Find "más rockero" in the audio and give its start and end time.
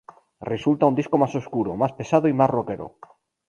2.33-2.95